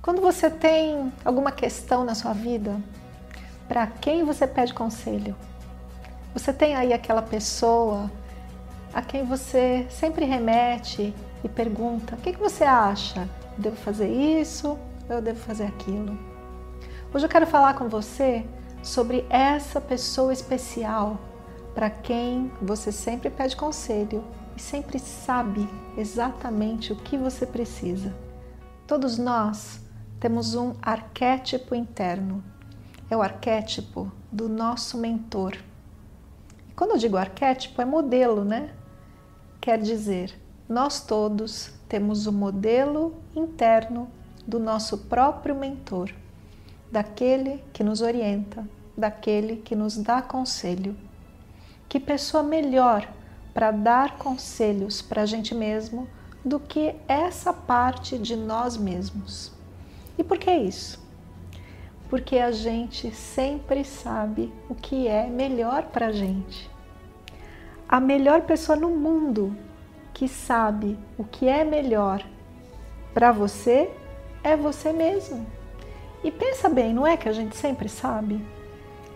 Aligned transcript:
Quando 0.00 0.20
você 0.20 0.48
tem 0.48 1.12
alguma 1.24 1.50
questão 1.50 2.04
na 2.04 2.14
sua 2.14 2.32
vida, 2.32 2.80
para 3.66 3.86
quem 3.86 4.24
você 4.24 4.46
pede 4.46 4.72
conselho? 4.72 5.36
Você 6.32 6.52
tem 6.52 6.76
aí 6.76 6.92
aquela 6.92 7.20
pessoa 7.20 8.10
a 8.94 9.02
quem 9.02 9.24
você 9.24 9.86
sempre 9.90 10.24
remete 10.24 11.12
e 11.42 11.48
pergunta: 11.48 12.14
o 12.14 12.18
que, 12.18 12.32
que 12.32 12.38
você 12.38 12.64
acha? 12.64 13.28
devo 13.58 13.74
fazer 13.74 14.08
isso 14.08 14.78
eu 15.08 15.20
devo 15.20 15.40
fazer 15.40 15.64
aquilo? 15.64 16.16
Hoje 17.12 17.26
eu 17.26 17.30
quero 17.30 17.46
falar 17.46 17.74
com 17.74 17.88
você 17.88 18.46
sobre 18.82 19.26
essa 19.28 19.80
pessoa 19.80 20.32
especial 20.32 21.18
para 21.74 21.90
quem 21.90 22.52
você 22.62 22.92
sempre 22.92 23.30
pede 23.30 23.56
conselho 23.56 24.22
e 24.56 24.60
sempre 24.60 24.98
sabe 24.98 25.68
exatamente 25.96 26.92
o 26.92 26.96
que 26.96 27.16
você 27.16 27.44
precisa. 27.44 28.14
Todos 28.86 29.18
nós 29.18 29.80
temos 30.20 30.54
um 30.54 30.74
arquétipo 30.82 31.74
interno. 31.74 32.42
É 33.10 33.16
o 33.16 33.22
arquétipo 33.22 34.10
do 34.30 34.48
nosso 34.48 34.98
mentor. 34.98 35.56
E 36.68 36.72
quando 36.74 36.90
eu 36.92 36.98
digo 36.98 37.16
arquétipo, 37.16 37.80
é 37.80 37.84
modelo, 37.84 38.44
né? 38.44 38.74
Quer 39.60 39.80
dizer, 39.80 40.38
nós 40.68 41.00
todos 41.00 41.70
temos 41.88 42.26
o 42.26 42.30
um 42.30 42.34
modelo 42.34 43.14
interno 43.34 44.08
do 44.46 44.58
nosso 44.58 44.98
próprio 44.98 45.54
mentor, 45.54 46.12
daquele 46.90 47.62
que 47.72 47.84
nos 47.84 48.00
orienta, 48.00 48.68
daquele 48.96 49.56
que 49.56 49.76
nos 49.76 49.96
dá 49.96 50.20
conselho. 50.20 50.96
Que 51.88 52.00
pessoa 52.00 52.42
melhor 52.42 53.08
para 53.54 53.70
dar 53.70 54.18
conselhos 54.18 55.00
para 55.00 55.22
a 55.22 55.26
gente 55.26 55.54
mesmo 55.54 56.08
do 56.44 56.58
que 56.58 56.94
essa 57.06 57.52
parte 57.52 58.18
de 58.18 58.36
nós 58.36 58.76
mesmos? 58.76 59.57
E 60.18 60.24
por 60.24 60.36
que 60.36 60.52
isso? 60.52 60.98
Porque 62.10 62.38
a 62.38 62.50
gente 62.50 63.14
sempre 63.14 63.84
sabe 63.84 64.52
o 64.68 64.74
que 64.74 65.06
é 65.06 65.28
melhor 65.28 65.84
para 65.84 66.08
a 66.08 66.12
gente. 66.12 66.68
A 67.88 68.00
melhor 68.00 68.42
pessoa 68.42 68.76
no 68.76 68.90
mundo 68.90 69.56
que 70.12 70.26
sabe 70.26 70.98
o 71.16 71.22
que 71.22 71.46
é 71.46 71.62
melhor 71.64 72.26
para 73.14 73.30
você 73.30 73.90
é 74.42 74.56
você 74.56 74.92
mesmo. 74.92 75.46
E 76.24 76.30
pensa 76.32 76.68
bem, 76.68 76.92
não 76.92 77.06
é 77.06 77.16
que 77.16 77.28
a 77.28 77.32
gente 77.32 77.56
sempre 77.56 77.88
sabe? 77.88 78.44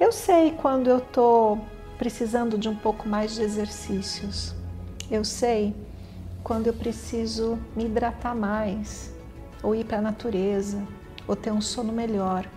Eu 0.00 0.10
sei 0.10 0.50
quando 0.50 0.88
eu 0.88 0.98
estou 0.98 1.58
precisando 1.96 2.58
de 2.58 2.68
um 2.68 2.74
pouco 2.74 3.08
mais 3.08 3.34
de 3.34 3.42
exercícios. 3.42 4.54
Eu 5.10 5.24
sei 5.24 5.74
quando 6.42 6.66
eu 6.66 6.74
preciso 6.74 7.58
me 7.76 7.84
hidratar 7.84 8.34
mais 8.34 9.16
ou 9.62 9.74
ir 9.74 9.84
para 9.84 9.98
a 9.98 10.02
natureza, 10.02 10.82
ou 11.26 11.36
ter 11.36 11.52
um 11.52 11.60
sono 11.60 11.92
melhor. 11.92 12.48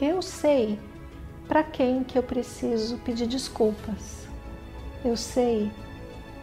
Eu 0.00 0.20
sei 0.20 0.78
para 1.46 1.62
quem 1.62 2.02
que 2.02 2.18
eu 2.18 2.22
preciso 2.22 2.98
pedir 2.98 3.26
desculpas. 3.26 4.26
Eu 5.04 5.16
sei 5.16 5.70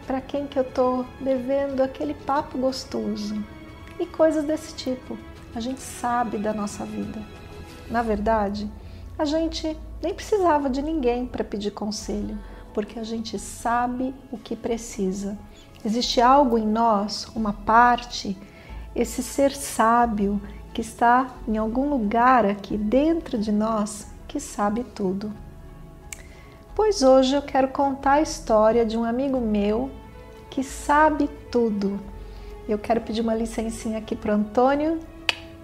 para 0.05 0.21
quem 0.21 0.47
que 0.47 0.57
eu 0.57 0.63
estou 0.63 1.05
devendo 1.19 1.81
aquele 1.81 2.13
papo 2.13 2.57
gostoso 2.57 3.43
e 3.99 4.05
coisas 4.05 4.45
desse 4.45 4.73
tipo. 4.75 5.17
A 5.53 5.59
gente 5.59 5.81
sabe 5.81 6.37
da 6.37 6.53
nossa 6.53 6.85
vida. 6.85 7.21
Na 7.89 8.01
verdade, 8.01 8.69
a 9.17 9.25
gente 9.25 9.77
nem 10.01 10.13
precisava 10.13 10.69
de 10.69 10.81
ninguém 10.81 11.25
para 11.25 11.43
pedir 11.43 11.71
conselho, 11.71 12.37
porque 12.73 12.97
a 12.97 13.03
gente 13.03 13.37
sabe 13.37 14.15
o 14.31 14.37
que 14.37 14.55
precisa. 14.55 15.37
Existe 15.83 16.21
algo 16.21 16.57
em 16.57 16.65
nós, 16.65 17.27
uma 17.35 17.53
parte 17.53 18.37
esse 18.95 19.23
ser 19.23 19.51
sábio 19.51 20.41
que 20.73 20.81
está 20.81 21.27
em 21.47 21.57
algum 21.57 21.89
lugar 21.89 22.45
aqui 22.45 22.77
dentro 22.77 23.37
de 23.37 23.51
nós 23.51 24.07
que 24.27 24.39
sabe 24.39 24.83
tudo. 24.83 25.31
Pois 26.73 27.01
hoje 27.01 27.35
eu 27.35 27.41
quero 27.41 27.67
contar 27.67 28.13
a 28.13 28.21
história 28.21 28.85
de 28.85 28.97
um 28.97 29.03
amigo 29.03 29.39
meu 29.39 29.91
que 30.49 30.63
sabe 30.63 31.29
tudo. 31.51 31.99
Eu 32.67 32.79
quero 32.79 33.01
pedir 33.01 33.21
uma 33.21 33.35
licencinha 33.35 33.97
aqui 33.97 34.15
para 34.15 34.33
Antônio. 34.33 34.99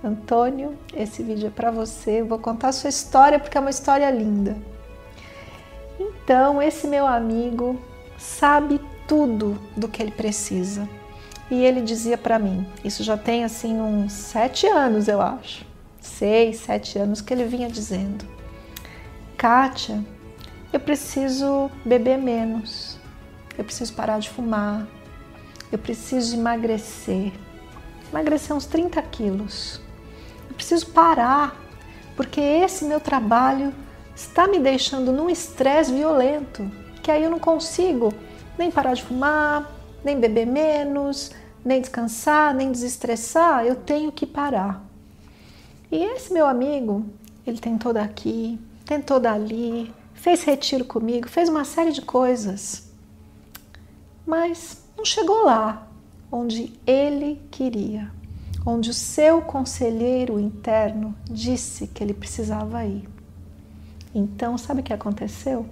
Antônio, 0.04 0.78
esse 0.94 1.24
vídeo 1.24 1.48
é 1.48 1.50
para 1.50 1.72
você. 1.72 2.22
Eu 2.22 2.26
vou 2.26 2.40
contar 2.40 2.70
a 2.70 2.74
sua 2.74 2.90
história 2.90 3.40
porque 3.40 3.58
é 3.58 3.62
uma 3.62 3.70
história 3.70 4.10
linda. 4.10 4.58
Então, 6.00 6.62
esse 6.62 6.88
meu 6.88 7.08
amigo 7.08 7.80
sabe 8.18 8.82
tudo 9.08 9.58
do 9.76 9.88
que 9.88 10.02
ele 10.02 10.12
precisa. 10.12 10.88
E 11.50 11.63
ele 11.63 11.81
dizia 11.81 12.18
para 12.18 12.38
mim, 12.38 12.68
isso 12.84 13.03
já 13.03 13.18
tem 13.18 13.44
assim 13.46 13.80
uns 13.80 14.12
sete 14.12 14.68
anos, 14.68 15.08
eu 15.08 15.22
acho, 15.22 15.66
seis, 16.02 16.58
sete 16.58 17.00
anos 17.00 17.22
que 17.22 17.34
ele 17.34 17.46
vinha 17.46 17.69
dizendo: 17.69 18.25
Kátia, 19.38 20.03
eu 20.74 20.80
preciso 20.80 21.72
beber 21.86 22.18
menos, 22.18 23.00
eu 23.57 23.63
preciso 23.63 23.94
parar 23.94 24.19
de 24.19 24.30
fumar, 24.30 24.86
eu 25.72 25.78
preciso 25.78 26.36
emagrecer, 26.36 27.31
emagrecer 28.12 28.53
uns 28.53 28.66
30 28.66 29.02
quilos, 29.03 29.80
eu 30.50 30.56
preciso 30.56 30.88
parar, 30.88 31.56
porque 32.18 32.41
esse 32.41 32.84
meu 32.84 33.00
trabalho 33.00 33.74
está 34.13 34.47
me 34.47 34.59
deixando 34.59 35.13
num 35.13 35.30
estresse 35.30 35.94
violento, 35.94 36.69
que 37.02 37.09
aí 37.09 37.24
eu 37.24 37.30
não 37.30 37.40
consigo 37.40 38.13
nem 38.57 38.69
parar 38.69 38.96
de 38.96 39.03
fumar, 39.03 39.77
nem 40.07 40.18
beber 40.18 40.47
menos, 40.47 41.31
nem 41.66 41.81
descansar, 41.81 42.56
nem 42.56 42.72
desestressar, 42.72 43.66
eu 43.66 43.75
tenho 43.75 44.09
que 44.09 44.25
parar. 44.25 44.81
E 45.91 45.97
esse 45.97 46.31
meu 46.31 46.47
amigo, 46.47 47.06
ele 47.45 47.57
tentou 47.59 47.91
daqui, 47.91 48.57
tentou 48.85 49.19
dali, 49.19 49.94
fez 50.13 50.44
retiro 50.44 50.85
comigo, 50.85 51.28
fez 51.28 51.50
uma 51.50 51.66
série 51.66 51.91
de 51.91 52.01
coisas, 52.01 52.90
mas 54.25 54.81
não 54.97 55.03
chegou 55.03 55.44
lá 55.44 55.85
onde 56.31 56.74
ele 56.85 57.41
queria, 57.51 58.09
onde 58.66 58.89
o 58.89 58.94
seu 58.94 59.41
conselheiro 59.41 60.39
interno 60.39 61.13
disse 61.25 61.85
que 61.88 62.01
ele 62.01 62.13
precisava 62.13 62.85
ir. 62.85 63.09
Então, 64.16 64.57
sabe 64.57 64.79
o 64.79 64.84
que 64.84 64.94
aconteceu? 64.94 65.66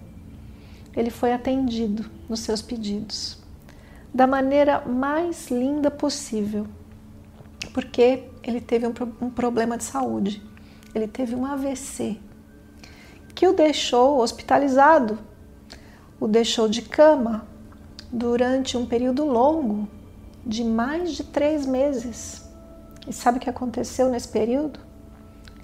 Ele 0.94 1.10
foi 1.10 1.32
atendido 1.32 2.10
nos 2.30 2.42
seus 2.42 2.62
pedidos 2.62 3.45
da 4.16 4.26
maneira 4.26 4.80
mais 4.86 5.52
linda 5.52 5.92
possível, 5.92 6.66
porque 7.74 8.24
ele 8.42 8.62
teve 8.62 8.88
um, 8.88 8.94
um 9.20 9.30
problema 9.30 9.78
de 9.78 9.84
saúde, 9.84 10.42
ele 10.94 11.06
teve 11.06 11.36
um 11.36 11.46
AVC 11.46 12.18
que 13.36 13.46
o 13.46 13.52
deixou 13.52 14.22
hospitalizado, 14.22 15.20
o 16.18 16.30
deixou 16.30 16.70
de 16.70 16.82
cama 16.84 17.46
durante 18.10 18.78
um 18.78 18.86
período 18.86 19.26
longo 19.26 19.86
de 20.46 20.64
mais 20.64 21.12
de 21.12 21.26
três 21.26 21.66
meses. 21.66 22.42
E 23.06 23.12
sabe 23.12 23.38
o 23.38 23.42
que 23.42 23.50
aconteceu 23.50 24.10
nesse 24.10 24.30
período? 24.30 24.80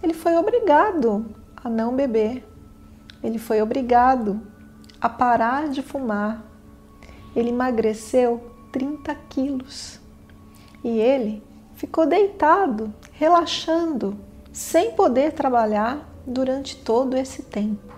Ele 0.04 0.14
foi 0.14 0.36
obrigado 0.36 1.34
a 1.56 1.70
não 1.70 1.96
beber, 1.96 2.46
ele 3.24 3.40
foi 3.40 3.62
obrigado 3.62 4.42
a 5.00 5.08
parar 5.08 5.70
de 5.70 5.82
fumar, 5.82 6.51
ele 7.36 7.50
emagreceu 7.50 8.42
30 8.72 9.16
quilos 9.30 10.00
e 10.84 11.00
ele 11.00 11.44
ficou 11.76 12.06
deitado, 12.06 12.94
relaxando, 13.14 14.18
sem 14.52 14.92
poder 14.92 15.34
trabalhar 15.34 16.08
durante 16.26 16.76
todo 16.76 17.18
esse 17.18 17.44
tempo. 17.44 17.94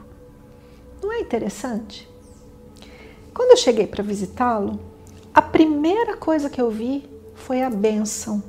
Não 1.02 1.12
é 1.12 1.20
interessante? 1.20 2.10
Quando 3.34 3.52
eu 3.52 3.58
cheguei 3.58 3.88
para 3.88 4.04
visitá-lo, 4.04 4.80
a 5.34 5.42
primeira 5.42 6.16
coisa 6.16 6.50
que 6.50 6.62
eu 6.62 6.70
vi 6.70 7.10
foi 7.34 7.64
a 7.64 7.70
bênção. 7.70 8.42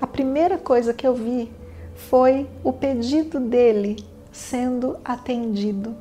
A 0.00 0.06
primeira 0.06 0.56
coisa 0.58 0.94
que 0.94 1.06
eu 1.06 1.14
vi 1.14 1.52
foi 1.94 2.48
o 2.64 2.72
pedido 2.72 3.38
dele 3.38 3.96
sendo 4.32 4.96
atendido. 5.04 5.94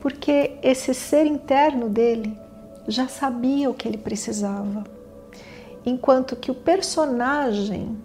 Porque 0.00 0.52
esse 0.62 0.92
ser 0.94 1.26
interno 1.26 1.88
dele 1.88 2.36
já 2.86 3.08
sabia 3.08 3.70
o 3.70 3.74
que 3.74 3.88
ele 3.88 3.98
precisava. 3.98 4.84
Enquanto 5.84 6.36
que 6.36 6.50
o 6.50 6.54
personagem, 6.54 7.96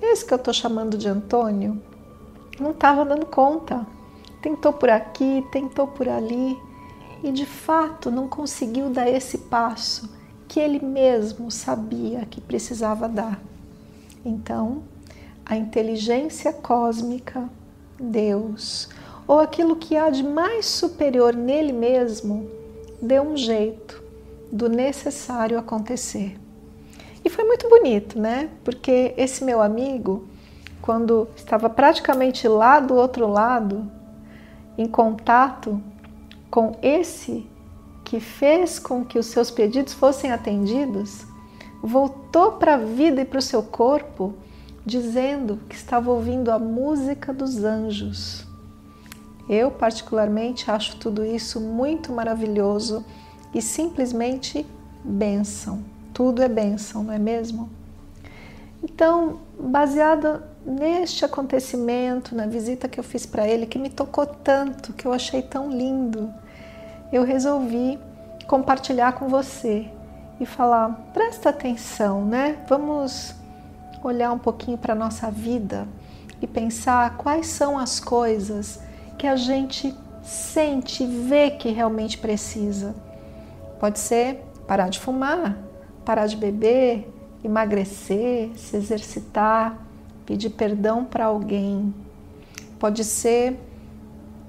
esse 0.00 0.24
que 0.24 0.32
eu 0.32 0.36
estou 0.36 0.54
chamando 0.54 0.96
de 0.96 1.08
Antônio, 1.08 1.80
não 2.58 2.70
estava 2.70 3.04
dando 3.04 3.26
conta. 3.26 3.86
Tentou 4.42 4.72
por 4.72 4.88
aqui, 4.88 5.44
tentou 5.50 5.86
por 5.86 6.08
ali 6.08 6.56
e 7.22 7.32
de 7.32 7.44
fato 7.44 8.10
não 8.10 8.28
conseguiu 8.28 8.88
dar 8.88 9.08
esse 9.08 9.38
passo 9.38 10.08
que 10.46 10.60
ele 10.60 10.82
mesmo 10.84 11.50
sabia 11.50 12.24
que 12.24 12.40
precisava 12.40 13.08
dar. 13.08 13.40
Então, 14.24 14.82
a 15.44 15.56
inteligência 15.56 16.52
cósmica, 16.52 17.48
Deus, 17.98 18.88
ou 19.26 19.40
aquilo 19.40 19.76
que 19.76 19.96
há 19.96 20.08
de 20.08 20.22
mais 20.22 20.66
superior 20.66 21.34
nele 21.34 21.72
mesmo, 21.72 22.48
deu 23.00 23.22
um 23.22 23.36
jeito 23.36 23.97
do 24.50 24.68
necessário 24.68 25.58
acontecer. 25.58 26.38
E 27.24 27.30
foi 27.30 27.44
muito 27.44 27.68
bonito, 27.68 28.18
né? 28.18 28.48
Porque 28.64 29.14
esse 29.16 29.44
meu 29.44 29.60
amigo, 29.60 30.26
quando 30.80 31.28
estava 31.36 31.68
praticamente 31.68 32.48
lá 32.48 32.80
do 32.80 32.94
outro 32.94 33.26
lado, 33.26 33.90
em 34.76 34.86
contato 34.86 35.82
com 36.50 36.72
esse 36.80 37.46
que 38.04 38.20
fez 38.20 38.78
com 38.78 39.04
que 39.04 39.18
os 39.18 39.26
seus 39.26 39.50
pedidos 39.50 39.92
fossem 39.92 40.32
atendidos, 40.32 41.26
voltou 41.82 42.52
para 42.52 42.74
a 42.74 42.78
vida 42.78 43.20
e 43.20 43.24
para 43.24 43.38
o 43.38 43.42
seu 43.42 43.62
corpo, 43.62 44.34
dizendo 44.86 45.58
que 45.68 45.74
estava 45.74 46.10
ouvindo 46.10 46.50
a 46.50 46.58
música 46.58 47.34
dos 47.34 47.62
anjos. 47.62 48.46
Eu, 49.48 49.70
particularmente, 49.70 50.70
acho 50.70 50.96
tudo 50.96 51.24
isso 51.24 51.60
muito 51.60 52.12
maravilhoso 52.12 53.04
e 53.54 53.62
simplesmente 53.62 54.66
bênção. 55.04 55.82
Tudo 56.12 56.42
é 56.42 56.48
bênção, 56.48 57.02
não 57.04 57.12
é 57.12 57.18
mesmo? 57.18 57.70
Então, 58.82 59.40
baseado 59.58 60.42
neste 60.64 61.24
acontecimento, 61.24 62.34
na 62.34 62.46
visita 62.46 62.88
que 62.88 62.98
eu 63.00 63.04
fiz 63.04 63.26
para 63.26 63.46
ele, 63.46 63.66
que 63.66 63.78
me 63.78 63.88
tocou 63.88 64.26
tanto, 64.26 64.92
que 64.92 65.06
eu 65.06 65.12
achei 65.12 65.42
tão 65.42 65.70
lindo, 65.70 66.32
eu 67.12 67.24
resolvi 67.24 67.98
compartilhar 68.46 69.12
com 69.12 69.28
você 69.28 69.88
e 70.40 70.46
falar: 70.46 71.10
presta 71.12 71.50
atenção, 71.50 72.24
né? 72.24 72.58
Vamos 72.68 73.34
olhar 74.02 74.32
um 74.32 74.38
pouquinho 74.38 74.78
para 74.78 74.92
a 74.92 74.96
nossa 74.96 75.30
vida 75.30 75.88
e 76.40 76.46
pensar 76.46 77.16
quais 77.16 77.46
são 77.48 77.78
as 77.78 77.98
coisas 77.98 78.80
que 79.16 79.26
a 79.26 79.34
gente 79.34 79.94
sente, 80.22 81.04
vê 81.04 81.50
que 81.50 81.70
realmente 81.70 82.18
precisa. 82.18 82.94
Pode 83.78 83.98
ser 83.98 84.44
parar 84.66 84.88
de 84.88 84.98
fumar, 84.98 85.56
parar 86.04 86.26
de 86.26 86.36
beber, 86.36 87.08
emagrecer, 87.42 88.50
se 88.56 88.76
exercitar, 88.76 89.78
pedir 90.26 90.50
perdão 90.50 91.04
para 91.04 91.26
alguém. 91.26 91.94
Pode 92.78 93.04
ser 93.04 93.58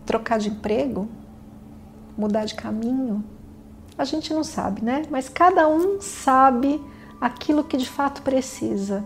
trocar 0.06 0.40
de 0.40 0.50
emprego, 0.50 1.08
mudar 2.18 2.46
de 2.46 2.56
caminho? 2.56 3.24
A 3.98 4.04
gente 4.04 4.34
não 4.34 4.44
sabe, 4.44 4.84
né? 4.84 5.04
Mas 5.10 5.30
cada 5.30 5.68
um 5.68 6.02
sabe 6.02 6.82
aquilo 7.20 7.64
que 7.64 7.78
de 7.78 7.88
fato 7.88 8.22
precisa. 8.22 9.04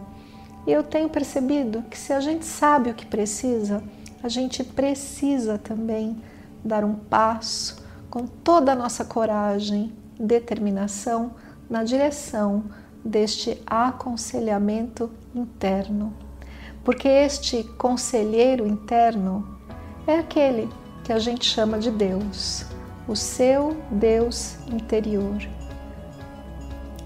E 0.65 0.71
eu 0.71 0.83
tenho 0.83 1.09
percebido 1.09 1.83
que 1.89 1.97
se 1.97 2.13
a 2.13 2.19
gente 2.19 2.45
sabe 2.45 2.89
o 2.89 2.93
que 2.93 3.05
precisa, 3.05 3.83
a 4.21 4.29
gente 4.29 4.63
precisa 4.63 5.57
também 5.57 6.15
dar 6.63 6.85
um 6.85 6.93
passo 6.95 7.83
com 8.09 8.25
toda 8.25 8.71
a 8.71 8.75
nossa 8.75 9.03
coragem, 9.03 9.91
determinação 10.19 11.31
na 11.69 11.83
direção 11.83 12.63
deste 13.04 13.62
aconselhamento 13.65 15.10
interno. 15.33 16.13
Porque 16.83 17.07
este 17.07 17.63
conselheiro 17.77 18.68
interno 18.68 19.57
é 20.06 20.18
aquele 20.18 20.69
que 21.04 21.13
a 21.13 21.19
gente 21.19 21.45
chama 21.45 21.80
de 21.80 21.92
Deus 21.92 22.65
o 23.07 23.15
seu 23.15 23.75
Deus 23.92 24.56
interior, 24.68 25.38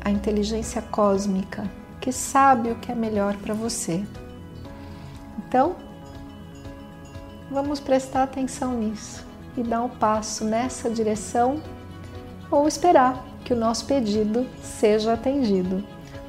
a 0.04 0.12
inteligência 0.12 0.81
cósmica 0.81 1.68
que 2.00 2.12
sabe 2.12 2.71
o 2.71 2.75
que 2.75 2.92
é 2.92 2.95
melhor 2.95 3.36
para 3.38 3.54
você. 3.54 4.06
Então, 5.39 5.75
vamos 7.50 7.80
prestar 7.80 8.24
atenção 8.24 8.77
nisso 8.77 9.25
e 9.57 9.63
dar 9.63 9.81
um 9.81 9.89
passo 9.89 10.45
nessa 10.45 10.89
direção 10.89 11.62
ou 12.49 12.67
esperar 12.67 13.23
que 13.44 13.53
o 13.53 13.57
nosso 13.57 13.85
pedido 13.85 14.47
seja 14.61 15.13
atendido, 15.13 15.83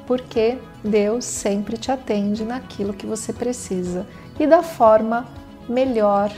porque 0.06 0.58
Deus 0.82 1.24
sempre 1.24 1.76
te 1.76 1.90
atende 1.90 2.44
naquilo 2.44 2.94
que 2.94 3.06
você 3.06 3.32
precisa 3.32 4.06
e 4.38 4.46
da 4.46 4.62
forma 4.62 5.26
melhor 5.68 6.30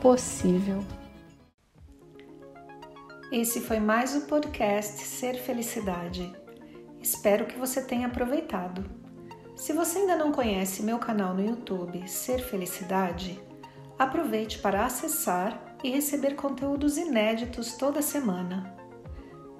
possível. 0.00 0.84
Esse 3.30 3.60
foi 3.60 3.80
mais 3.80 4.14
o 4.14 4.22
podcast 4.22 5.02
Ser 5.02 5.34
Felicidade. 5.34 6.32
Espero 7.00 7.46
que 7.46 7.58
você 7.58 7.82
tenha 7.82 8.06
aproveitado. 8.06 8.84
Se 9.56 9.72
você 9.72 10.00
ainda 10.00 10.16
não 10.16 10.32
conhece 10.32 10.82
meu 10.82 10.98
canal 10.98 11.34
no 11.34 11.44
YouTube 11.44 12.06
Ser 12.08 12.40
Felicidade, 12.40 13.40
aproveite 13.98 14.58
para 14.58 14.84
acessar 14.84 15.76
e 15.82 15.90
receber 15.90 16.34
conteúdos 16.34 16.96
inéditos 16.96 17.74
toda 17.74 18.02
semana. 18.02 18.81